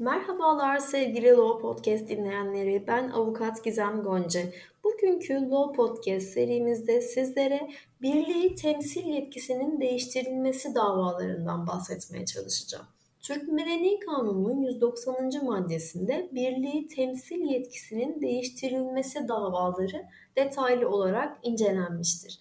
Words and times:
Merhabalar 0.00 0.78
sevgili 0.78 1.30
Law 1.30 1.62
Podcast 1.62 2.08
dinleyenleri. 2.08 2.84
Ben 2.86 3.08
avukat 3.08 3.64
Gizem 3.64 4.02
Gonca. 4.02 4.40
Bugünkü 4.84 5.34
Law 5.34 5.76
Podcast 5.76 6.26
serimizde 6.26 7.00
sizlere 7.00 7.70
birliği 8.02 8.54
temsil 8.54 9.06
yetkisinin 9.06 9.80
değiştirilmesi 9.80 10.74
davalarından 10.74 11.66
bahsetmeye 11.66 12.26
çalışacağım. 12.26 12.86
Türk 13.22 13.48
Medeni 13.48 14.00
Kanunu'nun 14.00 14.62
190. 14.62 15.30
maddesinde 15.44 16.28
birliği 16.32 16.86
temsil 16.86 17.40
yetkisinin 17.40 18.20
değiştirilmesi 18.20 19.28
davaları 19.28 20.06
detaylı 20.36 20.88
olarak 20.88 21.36
incelenmiştir 21.42 22.40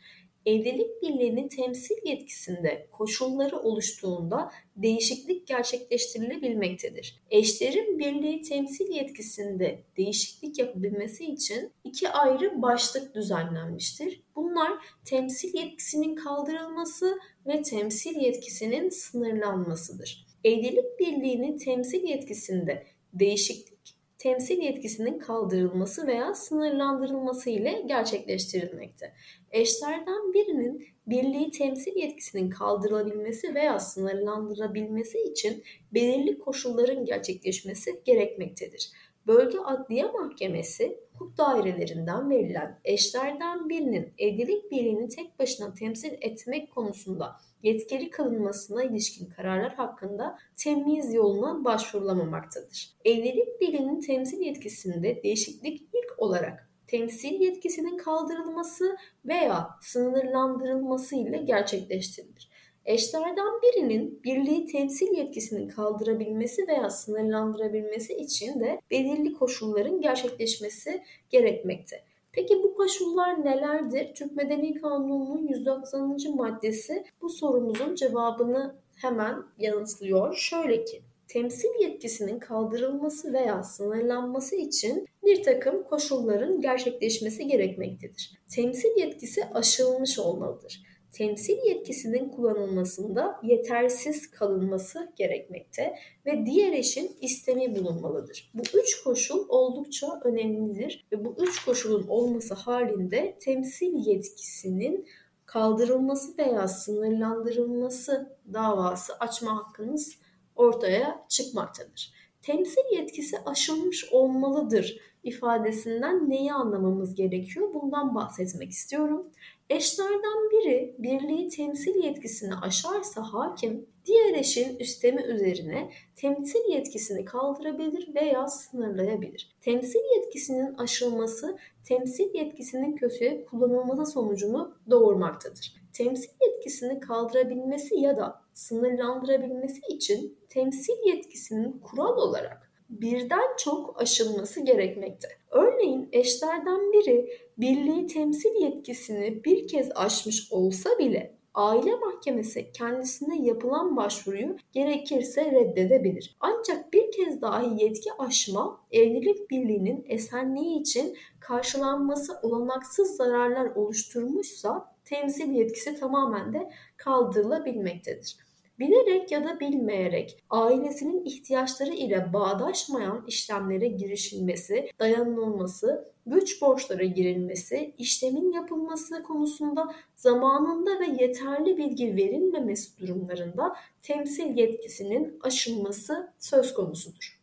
evlilik 0.49 1.01
birliğinin 1.01 1.47
temsil 1.47 1.95
yetkisinde 2.05 2.87
koşulları 2.91 3.59
oluştuğunda 3.59 4.51
değişiklik 4.75 5.47
gerçekleştirilebilmektedir. 5.47 7.21
Eşlerin 7.29 7.99
birliği 7.99 8.41
temsil 8.41 8.89
yetkisinde 8.89 9.83
değişiklik 9.97 10.59
yapabilmesi 10.59 11.25
için 11.25 11.71
iki 11.83 12.09
ayrı 12.09 12.61
başlık 12.61 13.15
düzenlenmiştir. 13.15 14.21
Bunlar 14.35 14.71
temsil 15.05 15.53
yetkisinin 15.53 16.15
kaldırılması 16.15 17.19
ve 17.45 17.61
temsil 17.61 18.15
yetkisinin 18.15 18.89
sınırlanmasıdır. 18.89 20.25
Evlilik 20.43 20.99
birliğinin 20.99 21.57
temsil 21.57 22.03
yetkisinde 22.03 22.87
değişiklik 23.13 23.98
temsil 24.19 24.57
yetkisinin 24.57 25.19
kaldırılması 25.19 26.07
veya 26.07 26.33
sınırlandırılması 26.33 27.49
ile 27.49 27.83
gerçekleştirilmekte. 27.85 29.13
Eşlerden 29.51 30.33
birinin 30.33 30.85
birliği 31.07 31.51
temsil 31.51 31.95
yetkisinin 31.95 32.49
kaldırılabilmesi 32.49 33.55
veya 33.55 33.79
sınırlandırılabilmesi 33.79 35.19
için 35.23 35.63
belirli 35.93 36.39
koşulların 36.39 37.05
gerçekleşmesi 37.05 38.01
gerekmektedir. 38.05 38.91
Bölge 39.27 39.57
Adliye 39.59 40.05
Mahkemesi 40.05 40.99
hukuk 41.13 41.37
dairelerinden 41.37 42.29
verilen 42.29 42.79
eşlerden 42.83 43.69
birinin 43.69 44.13
evlilik 44.17 44.71
birliğini 44.71 45.09
tek 45.09 45.39
başına 45.39 45.73
temsil 45.73 46.11
etmek 46.21 46.71
konusunda 46.71 47.35
yetkili 47.63 48.09
kılınmasına 48.09 48.83
ilişkin 48.83 49.25
kararlar 49.25 49.73
hakkında 49.73 50.37
temiz 50.55 51.13
yoluna 51.13 51.63
başvurulamamaktadır. 51.65 52.89
Evlilik 53.05 53.61
birliğinin 53.61 54.01
temsil 54.01 54.41
yetkisinde 54.41 55.23
değişiklik 55.23 55.81
ilk 55.81 56.19
olarak 56.19 56.69
temsil 56.87 57.41
yetkisinin 57.41 57.97
kaldırılması 57.97 58.97
veya 59.25 59.69
sınırlandırılması 59.81 61.15
ile 61.15 61.37
gerçekleştirilir. 61.37 62.49
Eşlerden 62.85 63.61
birinin 63.63 64.23
birliği 64.23 64.65
temsil 64.65 65.17
yetkisinin 65.17 65.67
kaldırabilmesi 65.67 66.67
veya 66.67 66.89
sınırlandırabilmesi 66.89 68.13
için 68.13 68.59
de 68.59 68.81
belirli 68.91 69.33
koşulların 69.33 70.01
gerçekleşmesi 70.01 71.03
gerekmekte. 71.29 72.08
Peki 72.31 72.63
bu 72.63 72.75
koşullar 72.75 73.45
nelerdir? 73.45 74.13
Türk 74.15 74.35
Medeni 74.35 74.81
Kanunu'nun 74.81 75.47
190. 75.47 76.17
maddesi 76.35 77.03
bu 77.21 77.29
sorumuzun 77.29 77.95
cevabını 77.95 78.75
hemen 78.95 79.43
yanıtlıyor. 79.57 80.35
Şöyle 80.35 80.83
ki, 80.83 81.01
temsil 81.27 81.69
yetkisinin 81.81 82.39
kaldırılması 82.39 83.33
veya 83.33 83.63
sınırlanması 83.63 84.55
için 84.55 85.07
bir 85.25 85.43
takım 85.43 85.83
koşulların 85.83 86.61
gerçekleşmesi 86.61 87.47
gerekmektedir. 87.47 88.31
Temsil 88.55 88.97
yetkisi 88.97 89.45
aşılmış 89.53 90.19
olmalıdır 90.19 90.88
temsil 91.11 91.57
yetkisinin 91.65 92.29
kullanılmasında 92.29 93.39
yetersiz 93.43 94.31
kalınması 94.31 95.11
gerekmekte 95.15 95.95
ve 96.25 96.45
diğer 96.45 96.73
eşin 96.73 97.17
istemi 97.21 97.75
bulunmalıdır. 97.75 98.51
Bu 98.53 98.61
üç 98.79 99.03
koşul 99.03 99.45
oldukça 99.49 100.19
önemlidir 100.23 101.07
ve 101.11 101.25
bu 101.25 101.35
üç 101.39 101.65
koşulun 101.65 102.07
olması 102.07 102.53
halinde 102.53 103.37
temsil 103.39 103.93
yetkisinin 104.05 105.07
kaldırılması 105.45 106.37
veya 106.37 106.67
sınırlandırılması 106.67 108.37
davası 108.53 109.13
açma 109.19 109.57
hakkınız 109.57 110.17
ortaya 110.55 111.25
çıkmaktadır. 111.29 112.13
Temsil 112.41 112.97
yetkisi 112.97 113.37
aşılmış 113.45 114.09
olmalıdır 114.11 114.99
ifadesinden 115.23 116.29
neyi 116.29 116.53
anlamamız 116.53 117.15
gerekiyor? 117.15 117.73
Bundan 117.73 118.15
bahsetmek 118.15 118.71
istiyorum. 118.71 119.27
Eşlerden 119.69 120.49
biri 120.51 120.95
birliği 120.97 121.49
temsil 121.49 122.03
yetkisini 122.03 122.55
aşarsa 122.55 123.23
hakim, 123.23 123.89
diğer 124.05 124.33
eşin 124.33 124.79
üstemi 124.79 125.21
üzerine 125.21 125.91
temsil 126.15 126.59
yetkisini 126.69 127.25
kaldırabilir 127.25 128.15
veya 128.15 128.47
sınırlayabilir. 128.47 129.55
Temsil 129.61 129.99
yetkisinin 130.15 130.73
aşılması, 130.73 131.57
temsil 131.87 132.33
yetkisinin 132.33 132.95
kötüye 132.95 133.45
kullanılması 133.45 134.11
sonucunu 134.11 134.75
doğurmaktadır. 134.89 135.75
Temsil 135.93 136.31
yetkisini 136.41 136.99
kaldırabilmesi 136.99 137.95
ya 137.95 138.17
da 138.17 138.41
sınırlandırabilmesi 138.53 139.81
için 139.89 140.37
temsil 140.47 141.07
yetkisinin 141.07 141.79
kural 141.79 142.17
olarak 142.17 142.71
birden 142.89 143.55
çok 143.57 144.01
aşılması 144.01 144.65
gerekmekte. 144.65 145.27
Örneğin 145.51 145.68
eşlerden 146.11 146.93
biri 146.93 147.29
birliği 147.57 148.07
temsil 148.07 148.61
yetkisini 148.61 149.43
bir 149.43 149.67
kez 149.67 149.89
aşmış 149.95 150.51
olsa 150.51 150.89
bile 150.99 151.39
aile 151.53 151.95
mahkemesi 151.95 152.71
kendisine 152.71 153.45
yapılan 153.45 153.97
başvuruyu 153.97 154.57
gerekirse 154.71 155.51
reddedebilir. 155.51 156.37
Ancak 156.39 156.93
bir 156.93 157.11
kez 157.11 157.41
dahi 157.41 157.83
yetki 157.83 158.09
aşma 158.19 158.81
evlilik 158.91 159.49
birliğinin 159.49 160.05
esenliği 160.07 160.81
için 160.81 161.17
karşılanması 161.39 162.39
olanaksız 162.41 163.15
zararlar 163.15 163.75
oluşturmuşsa 163.75 164.95
temsil 165.05 165.49
yetkisi 165.49 165.99
tamamen 165.99 166.53
de 166.53 166.71
kaldırılabilmektedir 166.97 168.48
bilerek 168.79 169.31
ya 169.31 169.43
da 169.43 169.59
bilmeyerek 169.59 170.43
ailesinin 170.49 171.25
ihtiyaçları 171.25 171.93
ile 171.93 172.33
bağdaşmayan 172.33 173.25
işlemlere 173.27 173.87
girişilmesi, 173.87 174.89
dayanılması, 174.99 176.11
güç 176.25 176.61
borçlara 176.61 177.03
girilmesi, 177.03 177.93
işlemin 177.97 178.51
yapılması 178.51 179.23
konusunda 179.23 179.95
zamanında 180.15 180.99
ve 180.99 181.23
yeterli 181.23 181.77
bilgi 181.77 182.15
verilmemesi 182.15 182.99
durumlarında 182.99 183.75
temsil 184.03 184.57
yetkisinin 184.57 185.39
aşılması 185.41 186.33
söz 186.39 186.73
konusudur. 186.73 187.38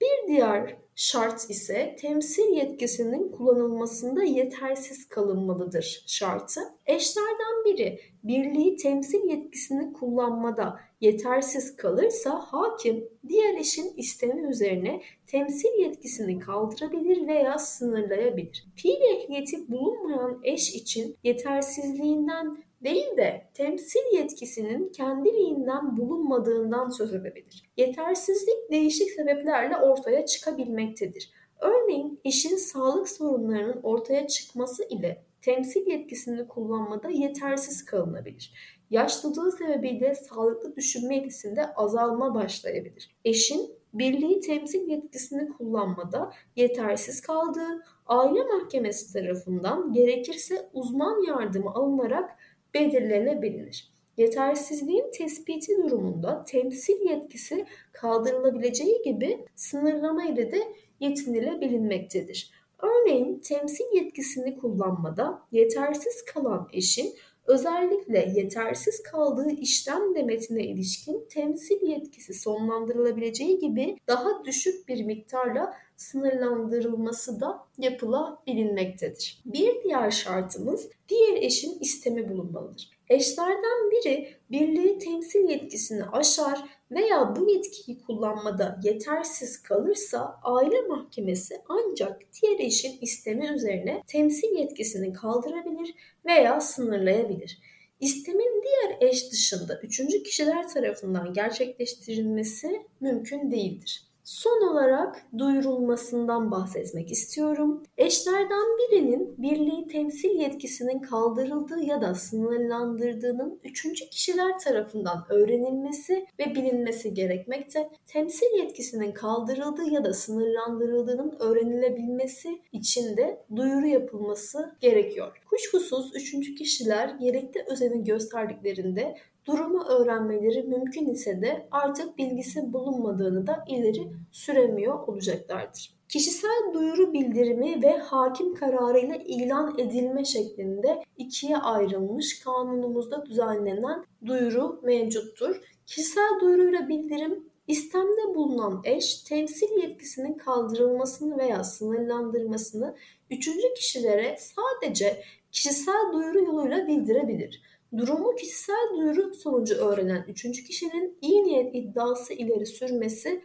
Bir 0.00 0.28
diğer 0.28 0.76
şart 0.94 1.50
ise 1.50 1.96
temsil 2.00 2.56
yetkisinin 2.56 3.32
kullanılmasında 3.32 4.22
yetersiz 4.22 5.08
kalınmalıdır 5.08 6.04
şartı. 6.06 6.60
Eşlerden 6.86 7.64
biri 7.64 8.00
birliği 8.24 8.76
temsil 8.76 9.28
yetkisini 9.28 9.92
kullanmada 9.92 10.80
yetersiz 11.00 11.76
kalırsa 11.76 12.30
hakim 12.30 13.08
diğer 13.28 13.54
eşin 13.54 13.92
istemi 13.96 14.48
üzerine 14.48 15.02
temsil 15.26 15.80
yetkisini 15.80 16.38
kaldırabilir 16.38 17.26
veya 17.26 17.58
sınırlayabilir. 17.58 18.66
Fiil 18.76 19.02
ehliyeti 19.02 19.70
bulunmayan 19.70 20.40
eş 20.42 20.74
için 20.74 21.16
yetersizliğinden 21.24 22.56
değil 22.84 23.16
de 23.16 23.46
temsil 23.54 24.16
yetkisinin 24.16 24.88
kendiliğinden 24.88 25.96
bulunmadığından 25.96 26.88
söz 26.88 27.14
edebilir. 27.14 27.62
Yetersizlik 27.76 28.70
değişik 28.70 29.10
sebeplerle 29.10 29.76
ortaya 29.76 30.26
çıkabilmektedir. 30.26 31.30
Örneğin 31.60 32.20
eşin 32.24 32.56
sağlık 32.56 33.08
sorunlarının 33.08 33.80
ortaya 33.82 34.26
çıkması 34.26 34.84
ile 34.84 35.24
temsil 35.40 35.86
yetkisini 35.86 36.48
kullanmada 36.48 37.08
yetersiz 37.08 37.84
kalınabilir. 37.84 38.52
Yaşlılığı 38.90 39.52
sebebiyle 39.52 40.14
sağlıklı 40.14 40.76
düşünme 40.76 41.16
yetisinde 41.16 41.74
azalma 41.74 42.34
başlayabilir. 42.34 43.10
Eşin 43.24 43.70
birliği 43.94 44.40
temsil 44.40 44.88
yetkisini 44.88 45.48
kullanmada 45.48 46.32
yetersiz 46.56 47.20
kaldığı, 47.20 47.84
aile 48.06 48.44
mahkemesi 48.44 49.12
tarafından 49.12 49.92
gerekirse 49.92 50.70
uzman 50.72 51.26
yardımı 51.26 51.70
alınarak 51.70 52.30
belirlenebilir. 52.74 53.94
Yetersizliğin 54.16 55.10
tespiti 55.10 55.76
durumunda 55.76 56.44
temsil 56.44 57.08
yetkisi 57.10 57.66
kaldırılabileceği 57.92 59.02
gibi 59.04 59.44
sınırlama 59.54 60.24
ile 60.24 60.52
de 60.52 60.62
yetinilebilinmektedir. 61.00 62.50
Örneğin 62.82 63.38
temsil 63.38 63.84
yetkisini 63.94 64.56
kullanmada 64.56 65.42
yetersiz 65.52 66.24
kalan 66.24 66.68
eşin 66.72 67.14
özellikle 67.46 68.32
yetersiz 68.36 69.02
kaldığı 69.02 69.50
işlem 69.50 70.14
demetine 70.14 70.64
ilişkin 70.64 71.26
temsil 71.30 71.82
yetkisi 71.82 72.34
sonlandırılabileceği 72.34 73.58
gibi 73.58 73.96
daha 74.08 74.44
düşük 74.44 74.88
bir 74.88 75.04
miktarla 75.04 75.74
sınırlandırılması 75.96 77.40
da 77.40 77.66
yapılabilinmektedir. 77.78 79.42
Bir 79.46 79.82
diğer 79.84 80.10
şartımız 80.10 80.88
diğer 81.08 81.42
eşin 81.42 81.78
istemi 81.80 82.28
bulunmalıdır. 82.28 82.90
Eşlerden 83.08 83.90
biri 83.90 84.34
birliği 84.50 84.98
temsil 84.98 85.48
yetkisini 85.48 86.04
aşar 86.04 86.64
veya 86.90 87.36
bu 87.36 87.50
yetkiyi 87.50 88.00
kullanmada 88.02 88.80
yetersiz 88.82 89.62
kalırsa 89.62 90.40
aile 90.42 90.80
mahkemesi 90.80 91.60
ancak 91.68 92.20
diğer 92.42 92.58
eşin 92.58 92.98
istemi 93.00 93.46
üzerine 93.46 94.02
temsil 94.06 94.58
yetkisini 94.58 95.12
kaldırabilir 95.12 95.94
veya 96.26 96.60
sınırlayabilir. 96.60 97.58
İstemin 98.00 98.62
diğer 98.62 99.10
eş 99.10 99.32
dışında 99.32 99.80
üçüncü 99.82 100.22
kişiler 100.22 100.68
tarafından 100.68 101.32
gerçekleştirilmesi 101.32 102.82
mümkün 103.00 103.50
değildir. 103.50 104.13
Son 104.24 104.70
olarak 104.70 105.26
duyurulmasından 105.38 106.50
bahsetmek 106.50 107.10
istiyorum. 107.10 107.82
Eşlerden 107.98 108.78
birinin 108.78 109.34
birliği 109.38 109.86
temsil 109.86 110.30
yetkisinin 110.30 110.98
kaldırıldığı 110.98 111.80
ya 111.80 112.00
da 112.00 112.14
sınırlandırdığının 112.14 113.60
üçüncü 113.64 114.10
kişiler 114.10 114.58
tarafından 114.58 115.24
öğrenilmesi 115.28 116.26
ve 116.38 116.54
bilinmesi 116.54 117.14
gerekmekte. 117.14 117.90
Temsil 118.06 118.58
yetkisinin 118.58 119.12
kaldırıldığı 119.12 119.90
ya 119.90 120.04
da 120.04 120.14
sınırlandırıldığının 120.14 121.36
öğrenilebilmesi 121.40 122.62
için 122.72 123.16
de 123.16 123.44
duyuru 123.56 123.86
yapılması 123.86 124.76
gerekiyor. 124.80 125.42
Kuşkusuz 125.50 126.16
üçüncü 126.16 126.54
kişiler 126.54 127.08
gerekli 127.08 127.64
özeni 127.70 128.04
gösterdiklerinde 128.04 129.16
durumu 129.46 129.84
öğrenmeleri 129.84 130.62
mümkün 130.62 131.06
ise 131.06 131.42
de 131.42 131.68
artık 131.70 132.18
bilgisi 132.18 132.72
bulunmadığını 132.72 133.46
da 133.46 133.64
ileri 133.68 134.12
süremiyor 134.32 135.08
olacaklardır. 135.08 135.94
Kişisel 136.08 136.70
duyuru 136.74 137.12
bildirimi 137.12 137.82
ve 137.82 137.98
hakim 137.98 138.54
kararıyla 138.54 139.16
ilan 139.16 139.78
edilme 139.78 140.24
şeklinde 140.24 141.02
ikiye 141.16 141.56
ayrılmış 141.56 142.40
kanunumuzda 142.40 143.26
düzenlenen 143.26 144.04
duyuru 144.26 144.80
mevcuttur. 144.82 145.60
Kişisel 145.86 146.40
duyuruyla 146.40 146.88
bildirim 146.88 147.44
İstemde 147.66 148.34
bulunan 148.34 148.80
eş 148.84 149.22
temsil 149.22 149.82
yetkisinin 149.82 150.34
kaldırılmasını 150.34 151.38
veya 151.38 151.64
sınırlandırmasını 151.64 152.96
üçüncü 153.30 153.74
kişilere 153.74 154.36
sadece 154.38 155.22
kişisel 155.52 156.12
duyuru 156.12 156.44
yoluyla 156.44 156.86
bildirebilir. 156.86 157.62
Durumu 157.96 158.34
kişisel 158.34 158.88
duyuru 158.96 159.34
sonucu 159.34 159.74
öğrenen 159.74 160.24
üçüncü 160.28 160.64
kişinin 160.64 161.18
iyi 161.20 161.44
niyet 161.44 161.74
iddiası 161.74 162.32
ileri 162.34 162.66
sürmesi 162.66 163.42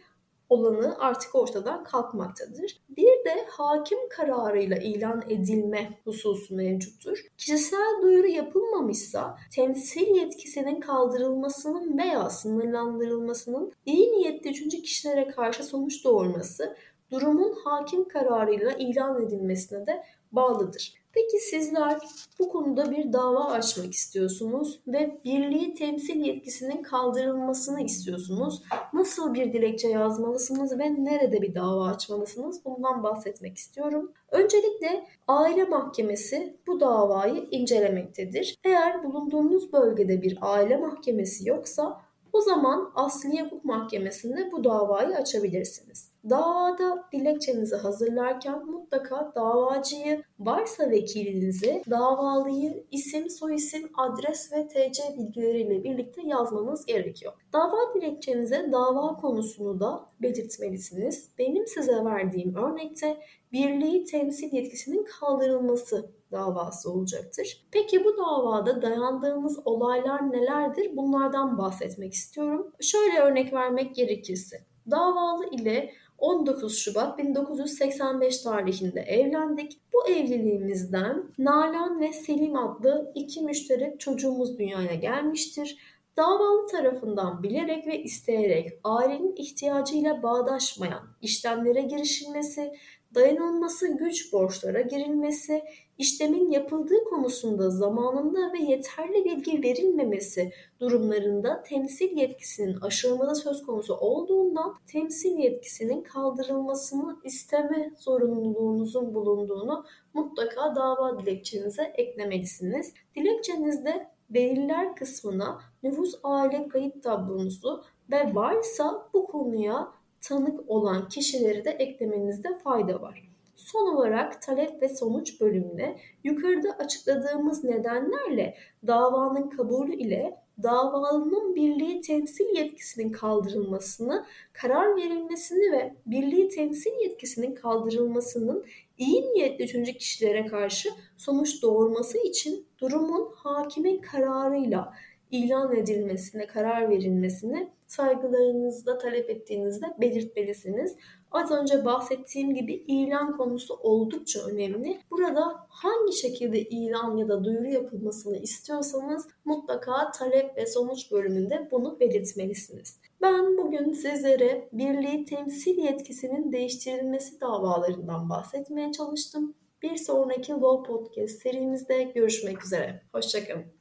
olanı 0.48 0.96
artık 0.98 1.34
ortadan 1.34 1.84
kalkmaktadır. 1.84 2.80
Bir 2.88 3.24
de 3.24 3.46
hakim 3.48 3.98
kararıyla 4.08 4.76
ilan 4.76 5.22
edilme 5.28 6.00
hususu 6.04 6.54
mevcuttur. 6.54 7.18
Kişisel 7.38 8.02
duyuru 8.02 8.26
yapılmamışsa 8.26 9.38
temsil 9.54 10.16
yetkisinin 10.16 10.80
kaldırılmasının 10.80 11.98
veya 11.98 12.30
sınırlandırılmasının 12.30 13.72
iyi 13.86 14.12
niyetli 14.12 14.50
üçüncü 14.50 14.82
kişilere 14.82 15.28
karşı 15.28 15.64
sonuç 15.64 16.04
doğurması 16.04 16.76
durumun 17.10 17.54
hakim 17.64 18.08
kararıyla 18.08 18.72
ilan 18.72 19.22
edilmesine 19.22 19.86
de 19.86 20.02
bağlıdır. 20.32 21.00
Peki 21.12 21.38
sizler 21.38 21.98
bu 22.38 22.48
konuda 22.48 22.90
bir 22.90 23.12
dava 23.12 23.44
açmak 23.44 23.94
istiyorsunuz 23.94 24.80
ve 24.86 25.20
birliği 25.24 25.74
temsil 25.74 26.16
yetkisinin 26.16 26.82
kaldırılmasını 26.82 27.82
istiyorsunuz. 27.82 28.62
Nasıl 28.92 29.34
bir 29.34 29.52
dilekçe 29.52 29.88
yazmalısınız 29.88 30.78
ve 30.78 31.04
nerede 31.04 31.42
bir 31.42 31.54
dava 31.54 31.86
açmalısınız? 31.86 32.64
Bundan 32.64 33.02
bahsetmek 33.02 33.58
istiyorum. 33.58 34.12
Öncelikle 34.30 35.06
aile 35.28 35.64
mahkemesi 35.64 36.56
bu 36.66 36.80
davayı 36.80 37.46
incelemektedir. 37.50 38.56
Eğer 38.64 39.04
bulunduğunuz 39.04 39.72
bölgede 39.72 40.22
bir 40.22 40.38
aile 40.40 40.76
mahkemesi 40.76 41.48
yoksa 41.48 42.00
o 42.32 42.40
zaman 42.40 42.92
Asliye 42.94 43.42
Hukuk 43.44 43.64
Mahkemesi'nde 43.64 44.52
bu 44.52 44.64
davayı 44.64 45.16
açabilirsiniz. 45.16 46.09
Davada 46.30 47.08
dilekçenizi 47.12 47.76
hazırlarken 47.76 48.66
mutlaka 48.66 49.32
davacıyı, 49.34 50.22
varsa 50.38 50.90
vekilinizi, 50.90 51.82
davalıyı 51.90 52.84
isim, 52.90 53.30
soyisim, 53.30 53.90
adres 53.94 54.52
ve 54.52 54.68
TC 54.68 55.02
bilgileriyle 55.18 55.84
birlikte 55.84 56.22
yazmanız 56.24 56.86
gerekiyor. 56.86 57.32
Dava 57.52 57.94
dilekçenize 57.94 58.68
dava 58.72 59.16
konusunu 59.16 59.80
da 59.80 60.06
belirtmelisiniz. 60.22 61.28
Benim 61.38 61.66
size 61.66 62.04
verdiğim 62.04 62.54
örnekte 62.54 63.16
birliği 63.52 64.04
temsil 64.04 64.52
yetkisinin 64.52 65.04
kaldırılması 65.04 66.10
davası 66.32 66.92
olacaktır. 66.92 67.66
Peki 67.72 68.04
bu 68.04 68.16
davada 68.16 68.82
dayandığımız 68.82 69.58
olaylar 69.64 70.32
nelerdir? 70.32 70.96
Bunlardan 70.96 71.58
bahsetmek 71.58 72.12
istiyorum. 72.12 72.72
Şöyle 72.80 73.20
örnek 73.20 73.52
vermek 73.52 73.94
gerekirse. 73.94 74.56
Davalı 74.90 75.50
ile 75.50 75.92
19 76.20 76.78
Şubat 76.78 77.18
1985 77.18 78.38
tarihinde 78.38 79.00
evlendik. 79.00 79.80
Bu 79.92 80.08
evliliğimizden 80.08 81.24
Nalan 81.38 82.00
ve 82.00 82.12
Selim 82.12 82.56
adlı 82.56 83.12
iki 83.14 83.40
müşterek 83.40 84.00
çocuğumuz 84.00 84.58
dünyaya 84.58 84.94
gelmiştir. 84.94 85.78
Davalı 86.16 86.66
tarafından 86.66 87.42
bilerek 87.42 87.86
ve 87.86 88.02
isteyerek 88.02 88.80
ailenin 88.84 89.36
ihtiyacıyla 89.36 90.22
bağdaşmayan 90.22 91.02
işlemlere 91.22 91.82
girişilmesi, 91.82 92.72
dayanılması 93.14 93.96
güç 93.96 94.32
borçlara 94.32 94.80
girilmesi, 94.80 95.62
işlemin 95.98 96.50
yapıldığı 96.50 97.04
konusunda 97.04 97.70
zamanında 97.70 98.52
ve 98.52 98.58
yeterli 98.58 99.24
bilgi 99.24 99.62
verilmemesi 99.62 100.52
durumlarında 100.80 101.62
temsil 101.62 102.16
yetkisinin 102.16 102.80
aşılması 102.80 103.42
söz 103.42 103.62
konusu 103.62 103.94
olduğundan 103.94 104.74
temsil 104.86 105.38
yetkisinin 105.38 106.02
kaldırılmasını 106.02 107.16
isteme 107.24 107.92
zorunluluğunuzun 107.98 109.14
bulunduğunu 109.14 109.84
mutlaka 110.14 110.76
dava 110.76 111.18
dilekçenize 111.18 111.82
eklemelisiniz. 111.82 112.94
Dilekçenizde 113.16 114.10
deliller 114.30 114.96
kısmına 114.96 115.60
nüfus 115.82 116.14
aile 116.22 116.68
kayıt 116.68 117.02
tablonuzu 117.02 117.84
ve 118.10 118.34
varsa 118.34 119.08
bu 119.12 119.26
konuya 119.26 119.92
tanık 120.20 120.70
olan 120.70 121.08
kişileri 121.08 121.64
de 121.64 121.70
eklemenizde 121.70 122.58
fayda 122.58 123.02
var. 123.02 123.30
Son 123.56 123.96
olarak 123.96 124.42
talep 124.42 124.82
ve 124.82 124.88
sonuç 124.88 125.40
bölümüne 125.40 125.98
yukarıda 126.24 126.70
açıkladığımız 126.70 127.64
nedenlerle 127.64 128.56
davanın 128.86 129.50
kabulü 129.50 129.94
ile 129.94 130.36
davalının 130.62 131.54
birliği 131.54 132.00
temsil 132.00 132.56
yetkisinin 132.56 133.12
kaldırılmasını, 133.12 134.26
karar 134.52 134.96
verilmesini 134.96 135.72
ve 135.72 135.94
birliği 136.06 136.48
temsil 136.48 136.90
yetkisinin 137.02 137.54
kaldırılmasının 137.54 138.64
iyi 138.98 139.22
niyetli 139.22 139.64
üçüncü 139.64 139.92
kişilere 139.92 140.46
karşı 140.46 140.88
sonuç 141.16 141.62
doğurması 141.62 142.18
için 142.18 142.66
durumun 142.78 143.32
hakimin 143.36 144.00
kararıyla 144.00 144.92
ilan 145.30 145.76
edilmesine, 145.76 146.46
karar 146.46 146.90
verilmesini 146.90 147.68
saygılarınızda 147.90 148.98
talep 148.98 149.30
ettiğinizde 149.30 149.86
belirtmelisiniz. 150.00 150.96
Az 151.30 151.50
önce 151.50 151.84
bahsettiğim 151.84 152.54
gibi 152.54 152.72
ilan 152.72 153.36
konusu 153.36 153.74
oldukça 153.74 154.40
önemli. 154.40 155.00
Burada 155.10 155.66
hangi 155.68 156.12
şekilde 156.16 156.60
ilan 156.60 157.16
ya 157.16 157.28
da 157.28 157.44
duyuru 157.44 157.66
yapılmasını 157.66 158.38
istiyorsanız 158.38 159.28
mutlaka 159.44 160.10
talep 160.10 160.56
ve 160.56 160.66
sonuç 160.66 161.12
bölümünde 161.12 161.68
bunu 161.70 162.00
belirtmelisiniz. 162.00 162.98
Ben 163.22 163.56
bugün 163.56 163.92
sizlere 163.92 164.68
birliği 164.72 165.24
temsil 165.24 165.78
yetkisinin 165.78 166.52
değiştirilmesi 166.52 167.40
davalarından 167.40 168.30
bahsetmeye 168.30 168.92
çalıştım. 168.92 169.54
Bir 169.82 169.96
sonraki 169.96 170.52
Law 170.52 170.92
Podcast 170.92 171.42
serimizde 171.42 172.02
görüşmek 172.02 172.64
üzere. 172.64 173.02
Hoşçakalın. 173.12 173.79